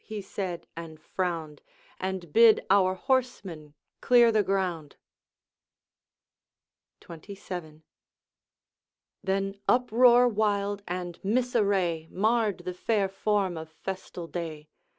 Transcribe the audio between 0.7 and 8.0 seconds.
and frowned, 'And bid our horsemen clear the ground.' XXVII.